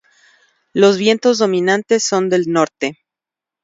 Los 0.73 0.97
vientos 0.97 1.37
dominantes 1.37 2.03
son 2.03 2.27
del 2.31 2.47
norte. 2.51 2.95